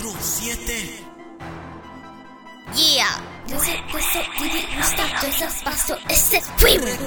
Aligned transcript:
4, 0.00 0.16
7. 0.18 1.10
Yeah. 2.74 3.20
Does 3.50 3.66
it, 3.66 3.80
does 3.90 4.14
it, 4.14 4.26
did 4.38 4.54
it, 4.54 4.68
stop, 4.84 5.10
does 5.20 5.42
fuimos. 6.56 7.00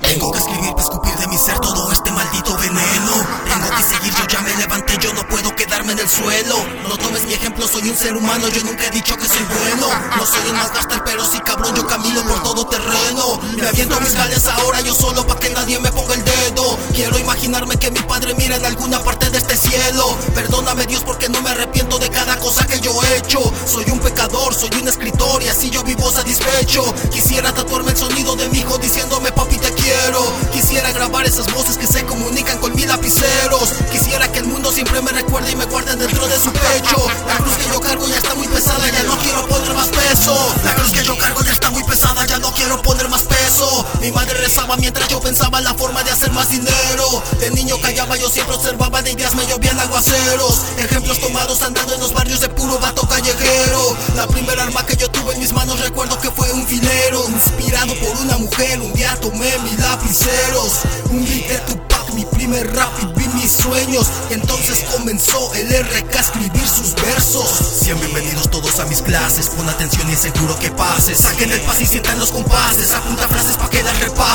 Tengo 0.00 0.32
que 0.32 0.38
escribir 0.38 0.70
para 0.70 0.82
escupir 0.82 1.14
de 1.16 1.26
mi 1.28 1.36
ser 1.36 1.58
todo 1.60 1.92
este 1.92 2.10
maldito 2.10 2.56
veneno. 2.56 3.12
Tengo 3.44 3.76
que 3.76 3.82
seguir, 3.82 4.14
yo 4.14 4.26
ya 4.26 4.40
me 4.40 4.56
levanté, 4.56 4.98
yo 4.98 5.12
no 5.12 5.28
puedo 5.28 5.54
quedarme 5.54 5.92
en 5.92 5.98
el 5.98 6.08
suelo. 6.08 6.56
No 6.88 6.96
tomes 6.96 7.26
mi 7.26 7.34
ejemplo, 7.34 7.68
soy 7.68 7.88
un 7.90 7.96
ser 7.96 8.16
humano, 8.16 8.48
yo 8.48 8.64
nunca 8.64 8.86
he 8.86 8.90
dicho 8.90 9.14
que 9.16 9.26
soy 9.26 9.44
bueno. 9.44 9.88
No 10.16 10.24
soy 10.24 10.40
el 10.46 10.54
más 10.54 10.72
gaster, 10.72 11.02
pero 11.04 11.24
sí 11.26 11.38
cabrón, 11.40 11.74
yo 11.74 11.86
camino 11.86 12.22
por 12.22 12.42
terreno. 12.74 13.40
Me 13.56 13.68
aviento 13.68 14.00
mis 14.00 14.14
gales 14.14 14.46
ahora, 14.46 14.80
yo 14.80 14.94
solo 14.94 15.26
pa' 15.26 15.38
que 15.38 15.50
nadie 15.50 15.78
me 15.78 15.92
ponga 15.92 16.14
el 16.14 16.24
dedo. 16.24 16.76
Quiero 16.92 17.18
imaginarme 17.18 17.76
que 17.76 17.90
mi 17.90 18.00
padre 18.00 18.34
mira 18.34 18.56
en 18.56 18.64
alguna 18.64 19.02
parte 19.02 19.30
de 19.30 19.38
este 19.38 19.56
cielo. 19.56 20.16
Perdóname 20.34 20.86
Dios 20.86 21.02
porque 21.04 21.28
no 21.28 21.40
me 21.42 21.50
arrepiento 21.50 21.98
de 21.98 22.08
cada 22.10 22.36
cosa 22.38 22.66
que 22.66 22.80
yo 22.80 22.92
he 23.02 23.18
hecho. 23.18 23.40
Soy 23.66 23.84
un 23.90 24.00
pecador, 24.00 24.54
soy 24.54 24.70
un 24.80 24.88
escritor 24.88 25.42
y 25.42 25.48
así 25.48 25.70
yo 25.70 25.82
vivo 25.84 26.10
satisfecho. 26.10 26.82
Quisiera 27.10 27.52
tatuarme 27.52 27.83
Mi 44.04 44.12
madre 44.12 44.34
rezaba 44.34 44.76
mientras 44.76 45.08
yo 45.08 45.18
pensaba 45.18 45.56
en 45.56 45.64
la 45.64 45.72
forma 45.72 46.02
de 46.02 46.10
hacer 46.10 46.30
más 46.32 46.50
dinero. 46.50 47.22
De 47.40 47.50
niño 47.52 47.80
callaba, 47.80 48.18
yo 48.18 48.28
siempre 48.28 48.54
observaba 48.54 49.00
de 49.00 49.12
ideas 49.12 49.34
me 49.34 49.46
llovían 49.46 49.80
aguaceros. 49.80 50.60
Ejemplos 50.76 51.18
tomados 51.20 51.62
andando 51.62 51.94
en 51.94 52.00
los 52.00 52.12
barrios 52.12 52.40
de 52.40 52.50
puro 52.50 52.78
vato 52.78 53.08
callejero. 53.08 53.96
La 54.14 54.26
primera 54.26 54.64
arma 54.64 54.84
que 54.84 54.94
yo 54.96 55.10
tuve 55.10 55.32
en 55.32 55.40
mis 55.40 55.54
manos 55.54 55.80
recuerdo 55.80 56.18
que 56.18 56.30
fue 56.30 56.52
un 56.52 56.66
filero. 56.66 57.24
Inspirado 57.30 57.94
por 57.94 58.14
una 58.18 58.36
mujer, 58.36 58.78
un 58.82 58.92
día 58.92 59.16
tomé 59.22 59.58
mis 59.60 59.78
lapiceros. 59.78 60.80
Un 61.08 61.24
beat 61.24 61.48
de 61.48 61.58
Tupac, 61.60 62.10
mi 62.12 62.26
primer 62.26 62.76
rap 62.76 62.92
y 63.00 63.06
vi 63.18 63.26
mis 63.28 63.52
sueños. 63.52 64.06
Y 64.28 64.34
entonces 64.34 64.84
comenzó 64.92 65.54
el 65.54 65.72
RK 65.82 66.14
a 66.14 66.20
escribir 66.20 66.68
sus 66.68 66.94
versos. 66.96 67.48
Sean 67.82 67.98
bienvenidos 68.00 68.50
todos 68.50 68.78
a 68.80 68.84
mis 68.84 69.00
clases, 69.00 69.48
pon 69.48 69.66
atención 69.66 70.10
y 70.10 70.16
seguro 70.16 70.58
que 70.58 70.70
pases. 70.72 71.20
Saquen 71.20 71.50
el 71.50 71.60
pas 71.62 71.80
y 71.80 71.86
sientan 71.86 72.18
los 72.18 72.30
compases, 72.32 72.92
apunta 72.92 73.26
frases 73.28 73.56
pa' 73.56 73.70
que 73.70 73.82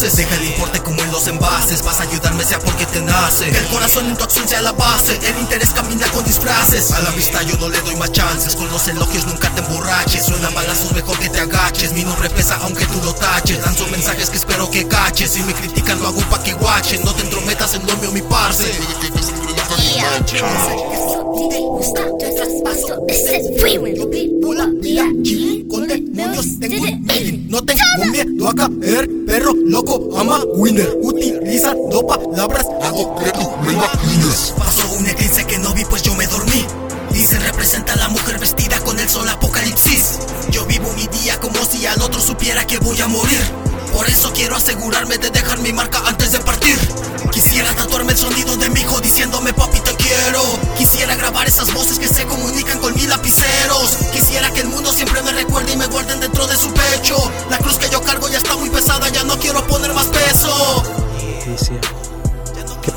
Deja 0.00 0.34
el 0.34 0.46
importe 0.46 0.80
como 0.80 1.02
en 1.02 1.12
los 1.12 1.26
envases, 1.26 1.84
vas 1.84 2.00
a 2.00 2.04
ayudarme 2.04 2.42
sea 2.42 2.58
porque 2.58 2.86
te 2.86 3.02
nace. 3.02 3.46
El 3.50 3.66
corazón 3.66 4.06
en 4.06 4.16
tu 4.16 4.24
acción 4.24 4.48
sea 4.48 4.62
la 4.62 4.72
base, 4.72 5.12
el 5.12 5.38
interés 5.38 5.70
camina 5.74 6.06
con 6.12 6.24
disfraces. 6.24 6.92
A 6.92 7.02
la 7.02 7.10
vista 7.10 7.42
yo 7.42 7.58
no 7.58 7.68
le 7.68 7.78
doy 7.82 7.96
más 7.96 8.10
chances, 8.10 8.56
con 8.56 8.66
los 8.70 8.88
elogios 8.88 9.26
nunca 9.26 9.54
te 9.54 9.60
emborraches. 9.60 10.24
Suenan 10.24 10.54
balazos, 10.54 10.92
mejor 10.92 11.18
que 11.18 11.28
te 11.28 11.40
agaches. 11.40 11.92
Mi 11.92 12.02
nombre 12.02 12.30
pesa 12.30 12.58
aunque 12.62 12.86
tú 12.86 12.98
lo 13.04 13.14
taches. 13.14 13.60
Lanzo 13.60 13.86
mensajes 13.88 14.30
que 14.30 14.38
espero 14.38 14.70
que 14.70 14.88
caches. 14.88 15.32
Si 15.32 15.42
me 15.42 15.52
critican 15.52 16.00
lo 16.00 16.08
hago 16.08 16.20
pa' 16.30 16.42
que 16.42 16.54
guachen. 16.54 17.04
No 17.04 17.14
te 17.14 17.22
entrometas 17.22 17.74
en 17.74 17.86
lo 17.86 17.94
mío, 17.98 18.10
mi 18.10 18.22
parce. 18.22 18.72
Con 25.68 25.86
demonios 25.86 26.46
tengo 27.74 28.48
a 28.48 28.54
caer, 28.54 29.08
perro 29.26 29.52
loco, 29.66 30.18
ama 30.18 30.40
winner. 30.56 30.96
Utilizando 31.02 32.06
palabras, 32.06 32.66
hago 32.82 33.16
que 33.16 33.26
me. 33.66 33.76
Pasó 34.56 34.92
un 34.98 35.06
eclipse 35.06 35.44
que 35.46 35.58
no 35.58 35.72
vi, 35.74 35.84
pues 35.84 36.02
yo 36.02 36.14
me 36.14 36.26
dormí. 36.26 36.66
Dice 37.12 37.38
representa 37.40 37.92
a 37.94 37.96
la 37.96 38.08
mujer 38.08 38.38
vestida 38.38 38.78
con 38.80 38.98
el 38.98 39.08
sol 39.08 39.28
apocalipsis. 39.28 40.20
Yo 40.50 40.64
vivo 40.66 40.92
mi 40.94 41.06
día 41.18 41.38
como 41.40 41.64
si 41.64 41.86
al 41.86 42.00
otro 42.02 42.20
supiera 42.20 42.66
que 42.66 42.78
voy 42.78 43.00
a 43.00 43.08
morir. 43.08 43.40
Por 43.92 44.08
eso 44.08 44.32
quiero 44.32 44.56
asegurarme 44.56 45.18
de 45.18 45.30
dejar 45.30 45.58
mi 45.58 45.72
marca 45.72 46.02
antes 46.06 46.32
de 46.32 46.38
partir. 46.40 46.76
Quisiera 47.32 47.74
tatuarme 47.74 48.12
el 48.12 48.18
sonido 48.18 48.56
de 48.56 48.68
mi 48.70 48.80
hijo 48.80 49.00
diciéndome 49.00 49.52
papi 49.52 49.79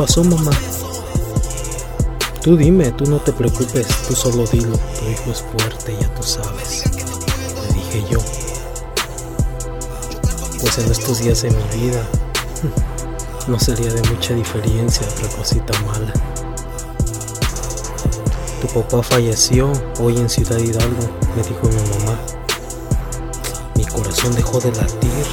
pasó, 0.00 0.24
mamá? 0.24 0.50
Tú 2.42 2.56
dime, 2.56 2.90
tú 2.92 3.04
no 3.04 3.18
te 3.18 3.34
preocupes, 3.34 3.86
tú 4.08 4.14
solo 4.14 4.46
dilo. 4.46 4.78
Tu 4.78 5.10
hijo 5.10 5.30
es 5.30 5.42
fuerte, 5.42 5.94
ya 6.00 6.08
tú 6.14 6.22
sabes. 6.22 6.84
Le 7.68 7.74
dije 7.74 8.06
yo. 8.10 8.18
Pues 10.58 10.78
en 10.78 10.90
estos 10.90 11.18
días 11.18 11.42
de 11.42 11.50
mi 11.50 11.80
vida 11.82 12.02
no 13.46 13.60
sería 13.60 13.92
de 13.92 14.00
mucha 14.08 14.32
diferencia 14.32 15.06
otra 15.06 15.28
cosita 15.36 15.78
mala. 15.80 16.14
Tu 18.62 18.68
papá 18.68 19.02
falleció 19.02 19.70
hoy 20.00 20.16
en 20.16 20.30
Ciudad 20.30 20.56
Hidalgo, 20.56 21.10
me 21.36 21.42
dijo 21.42 21.68
mi 21.68 21.98
mamá. 21.98 22.18
Mi 23.76 23.84
corazón 23.84 24.34
dejó 24.34 24.60
de 24.60 24.72
latir 24.72 25.26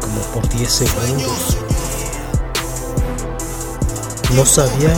como 0.00 0.20
por 0.34 0.48
10 0.48 0.68
segundos. 0.68 1.69
No 4.34 4.46
sabía 4.46 4.94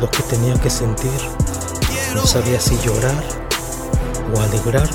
lo 0.00 0.10
que 0.10 0.22
tenía 0.24 0.54
que 0.54 0.70
sentir. 0.70 1.10
No 2.14 2.26
sabía 2.26 2.60
si 2.60 2.76
llorar 2.78 3.22
o 4.34 4.40
alegrarme. 4.40 4.90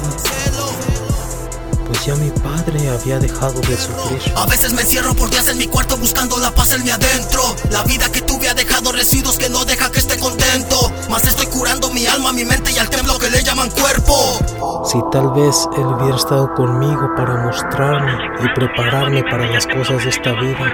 Pues 1.87 2.05
ya 2.05 2.15
mi 2.15 2.31
padre 2.31 2.89
había 2.89 3.17
dejado 3.19 3.61
de 3.61 3.77
sufrir. 3.77 4.33
A 4.35 4.45
veces 4.47 4.73
me 4.73 4.81
encierro 4.81 5.13
por 5.13 5.29
días 5.29 5.47
en 5.49 5.57
mi 5.57 5.67
cuarto 5.67 5.95
buscando 5.97 6.37
la 6.39 6.51
paz 6.51 6.73
en 6.73 6.83
mi 6.83 6.89
adentro. 6.89 7.41
La 7.69 7.83
vida 7.83 8.11
que 8.11 8.21
tuve 8.21 8.49
ha 8.49 8.53
dejado 8.53 8.91
residuos 8.91 9.37
que 9.37 9.49
no 9.49 9.63
deja 9.63 9.89
que 9.89 9.99
esté 9.99 10.17
contento. 10.17 10.91
Más 11.09 11.25
estoy 11.25 11.45
curando 11.45 11.89
mi 11.91 12.05
alma, 12.07 12.33
mi 12.33 12.43
mente 12.43 12.71
y 12.71 12.79
al 12.79 12.89
templo 12.89 13.17
que 13.17 13.29
le 13.29 13.41
llaman 13.41 13.69
cuerpo. 13.69 14.83
Si 14.83 14.99
tal 15.11 15.31
vez 15.31 15.67
él 15.77 15.85
hubiera 15.85 16.17
estado 16.17 16.53
conmigo 16.55 17.09
para 17.15 17.45
mostrarme 17.45 18.17
y 18.43 18.53
prepararme 18.53 19.23
para 19.23 19.45
las 19.45 19.65
cosas 19.65 20.03
de 20.03 20.09
esta 20.09 20.33
vida, 20.33 20.73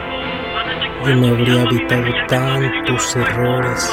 yo 1.07 1.15
me 1.15 1.29
habría 1.29 1.61
evitado 1.63 2.05
tantos 2.27 3.15
errores, 3.15 3.89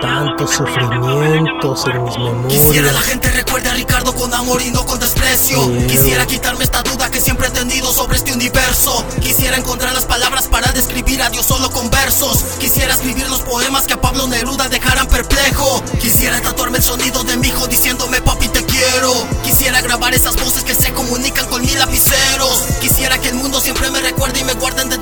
tantos 0.00 0.50
sufrimientos 0.52 1.84
en 1.86 2.02
mis 2.46 2.54
Quisiera 2.54 2.86
la 2.86 2.92
memorias. 2.92 3.04
gente 3.04 3.30
recuerde 3.30 3.68
a 3.68 3.74
Ricardo 3.74 4.14
con 4.14 4.32
amor 4.32 4.62
y 4.62 4.70
no 4.70 4.84
con 4.86 4.98
desprecio. 4.98 5.66
Miedo. 5.66 5.86
Quisiera 5.88 6.26
quitarme 6.26 6.64
esta 6.64 6.82
duda 6.82 7.10
que 7.10 7.20
siempre 7.20 7.48
he 7.48 7.50
tenido 7.50 7.92
sobre 7.92 8.16
este 8.16 8.32
universo. 8.32 9.04
Quisiera 9.20 9.56
encontrar 9.56 9.92
las 9.94 10.06
palabras 10.06 10.48
para 10.48 10.72
describir 10.72 11.22
a 11.22 11.30
Dios 11.30 11.46
solo 11.46 11.70
con 11.70 11.90
versos. 11.90 12.42
Quisiera 12.58 12.94
escribir 12.94 13.28
los 13.28 13.40
poemas 13.40 13.86
que 13.86 13.94
a 13.94 14.00
Pablo 14.00 14.26
Neruda 14.26 14.68
dejaran 14.68 15.06
perplejo. 15.08 15.82
Quisiera 16.00 16.40
tatuarme 16.40 16.78
el 16.78 16.84
sonido 16.84 17.22
de 17.24 17.36
mi 17.36 17.48
hijo 17.48 17.66
diciéndome 17.66 18.20
papi 18.22 18.48
te 18.48 18.64
quiero. 18.64 19.12
Quisiera 19.42 19.80
grabar 19.82 20.14
esas 20.14 20.36
voces 20.36 20.64
que 20.64 20.74
se 20.74 20.92
comunican 20.92 21.46
con 21.48 21.60
mis 21.62 21.76
lapiceros. 21.76 22.62
Quisiera 22.80 23.18
que 23.18 23.28
el 23.28 23.34
mundo 23.34 23.60
siempre 23.60 23.90
me 23.90 24.00
recuerde 24.00 24.40
y 24.40 24.44
me 24.44 24.54
guarden 24.54 24.88
de 24.88 24.93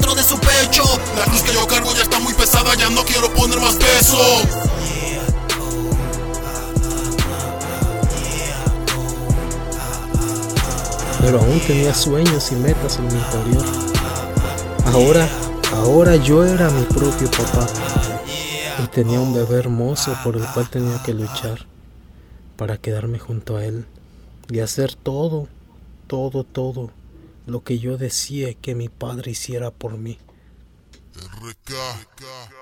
La 1.19 1.25
cruz 1.27 1.43
que 1.43 1.53
yo 1.55 1.67
cargo 1.67 1.93
ya 1.95 2.03
está 2.03 2.19
muy 2.21 2.35
pesada, 2.35 2.75
ya 2.75 2.91
no 2.91 3.05
quiero 3.05 3.33
poner 3.35 3.61
más 3.61 3.75
peso. 3.75 4.19
pero 11.23 11.39
aún 11.39 11.61
tenía 11.61 11.95
sueños 11.95 12.51
y 12.51 12.57
metas 12.57 12.99
en 12.99 13.07
mi 13.07 13.15
interior. 13.15 13.65
Ahora, 14.87 15.29
ahora 15.73 16.17
yo 16.17 16.45
era 16.45 16.69
mi 16.71 16.85
propio 16.87 17.31
papá 17.31 17.69
y 18.83 18.89
tenía 18.89 19.21
un 19.21 19.33
bebé 19.33 19.61
hermoso 19.61 20.17
por 20.25 20.37
el 20.37 20.45
cual 20.49 20.69
tenía 20.69 21.01
que 21.05 21.15
luchar 21.15 21.67
para 22.57 22.77
quedarme 22.77 23.21
junto 23.21 23.57
a 23.57 23.65
él 23.65 23.87
y 24.51 24.59
hacer 24.59 24.97
todo, 24.97 25.47
todo, 26.09 26.43
todo 26.43 26.91
lo 27.47 27.63
que 27.63 27.79
yo 27.79 27.97
decía 27.99 28.53
que 28.55 28.75
mi 28.75 28.89
padre 28.89 29.31
hiciera 29.31 29.71
por 29.71 29.97
mí. 29.97 30.19
RK. 31.17 32.62